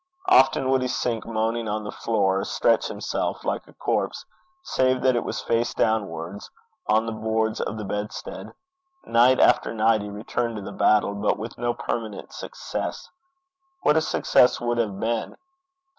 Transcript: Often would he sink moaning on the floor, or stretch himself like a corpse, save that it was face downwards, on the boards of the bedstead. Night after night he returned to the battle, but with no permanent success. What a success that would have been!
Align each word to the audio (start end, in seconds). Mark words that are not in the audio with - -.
Often 0.29 0.71
would 0.71 0.81
he 0.81 0.87
sink 0.87 1.27
moaning 1.27 1.67
on 1.67 1.83
the 1.83 1.91
floor, 1.91 2.39
or 2.39 2.43
stretch 2.43 2.87
himself 2.87 3.45
like 3.45 3.67
a 3.67 3.73
corpse, 3.73 4.25
save 4.63 4.99
that 5.03 5.15
it 5.15 5.23
was 5.23 5.43
face 5.43 5.75
downwards, 5.75 6.49
on 6.87 7.05
the 7.05 7.11
boards 7.11 7.61
of 7.61 7.77
the 7.77 7.85
bedstead. 7.85 8.51
Night 9.05 9.39
after 9.39 9.75
night 9.75 10.01
he 10.01 10.09
returned 10.09 10.55
to 10.55 10.63
the 10.63 10.71
battle, 10.71 11.13
but 11.13 11.37
with 11.37 11.55
no 11.55 11.75
permanent 11.75 12.33
success. 12.33 13.09
What 13.83 13.95
a 13.95 14.01
success 14.01 14.57
that 14.57 14.65
would 14.65 14.79
have 14.79 14.99
been! 14.99 15.35